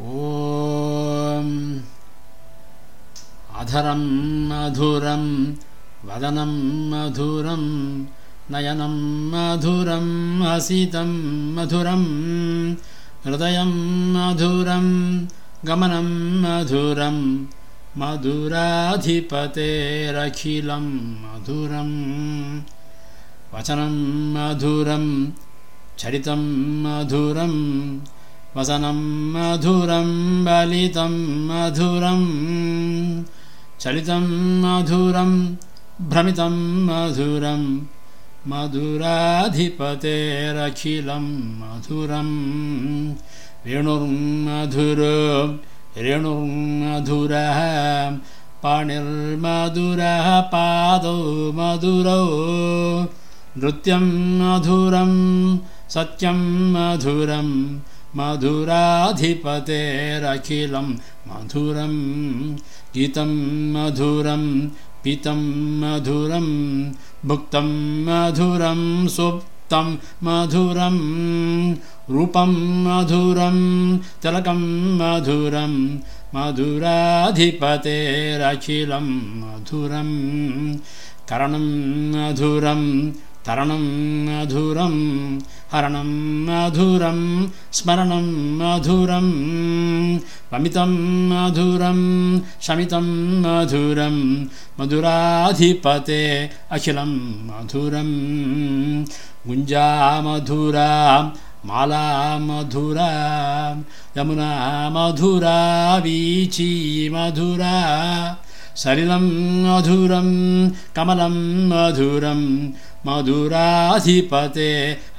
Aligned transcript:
ॐ 0.00 1.48
अधरं 3.60 4.02
मधुरं 4.48 5.24
वदनं 6.08 6.52
मधुरं 6.90 7.64
नयनं 8.52 8.94
मधुरं 9.32 10.06
हसितं 10.42 11.10
मधुरं 11.56 12.04
हृदयं 13.24 13.72
मधुरं 14.14 14.86
गमनं 15.68 16.08
मधुरं 16.44 17.18
मधुराधिपतेरखिलं 18.00 18.96
मधुरम् 21.22 21.94
वचनं 23.54 23.94
मधुरं 24.34 25.04
चरितं 26.00 26.42
मधुरं 26.84 27.54
वसनं 28.56 28.98
मधुरं 29.34 30.08
बलितं 30.44 31.14
मधुरं 31.48 32.22
चलितं 33.80 34.24
मधुरं 34.62 35.32
भ्रमितं 36.10 36.54
मधुरं 36.86 37.62
मधुराधिपतेरखिलं 38.50 41.26
मधुरं। 41.60 42.30
वेणुर्मधुरो 43.66 45.16
रेणुर्मधुरः 46.04 47.58
पाणिर्मधुरः 48.62 50.26
पादौ 50.52 51.18
मधुरौ 51.58 52.24
नृत्यं 53.58 54.06
मधुरं 54.40 55.12
सत्यं 55.94 56.40
मधुरं 56.74 57.48
मधुराधिपतेरखिलं 58.16 59.28
मधुरं 61.28 61.94
गीतं 62.94 63.32
मधुरं 63.74 64.44
पीतं 65.04 65.40
मधुरं 65.80 66.48
भुक्तं 67.28 67.68
मधुरं 68.06 68.82
सुप्तं 69.16 69.88
मधुरं 70.24 70.96
रूपं 72.14 72.52
मधुरं 72.84 73.58
तिलकं 74.22 74.60
मधुरं 75.00 75.74
मधुराधिपतेरखिलं 76.34 77.46
मधुरं 79.40 80.10
करणं 81.28 81.66
मधुरं 82.14 82.82
तरणं 83.46 83.82
मधुरं 84.26 84.94
हरणं 85.72 86.10
मधुरं 86.46 87.20
स्मरणं 87.78 88.26
मधुरं 88.58 89.28
वमितं 90.52 90.92
मधुरं 91.30 92.00
शमितं 92.66 93.06
मधुरं 93.44 94.16
मधुराधिपते 94.78 96.22
अखिलं 96.76 97.12
मधुरं 97.48 98.10
गुञ्जा 99.46 99.88
मधुरा 100.26 100.90
माला 101.68 102.04
मधुरा 102.46 103.10
यमुना 104.16 104.50
मधुरा 104.94 105.58
वीची 106.04 106.70
मधुरा 107.14 107.74
सलिलं 108.82 109.24
मधुरं 109.64 110.28
कमलं 110.96 111.34
मधुरं 111.70 112.40
मधुराधिपते 113.06 114.70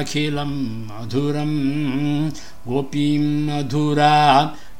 अखिलं 0.00 0.52
मधुरं 0.88 1.52
गोपीं 2.68 3.18
मधुरा 3.46 4.14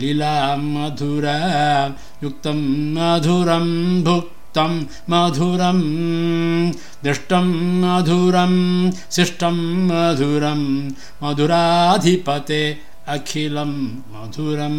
लीला 0.00 0.34
मधुरा 0.56 1.36
युक्तं 2.22 2.60
मधुरं 2.96 3.66
भुक्तं 4.04 4.72
मधुरं 5.10 5.80
दृष्टं 7.04 7.48
मधुरं 7.82 8.54
शिष्टं 9.16 9.58
मधुरं 9.88 10.62
मधुराधिपते 11.22 12.62
अखिलं 13.14 13.72
मधुरं 14.12 14.76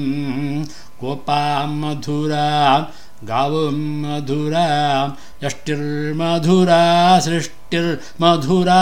गोपा 1.01 1.43
मधुरा 1.81 2.45
गावं 3.29 3.77
मधुरा 4.01 4.67
यष्टिर्मधुरा 5.43 6.81
सृष्टिर्मधुरा 7.25 8.81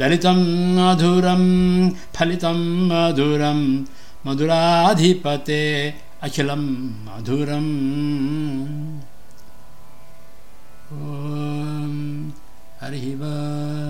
दलितं 0.00 0.40
मधुरं 0.76 1.44
फलितं 2.16 2.60
मधुरं 2.90 3.60
मधुराधिपते 4.26 5.62
अखिलं 6.26 6.64
मधुरम् 7.06 7.70
ॐ 10.92 11.92
हरिः 12.80 13.06
ॐ. 13.22 13.89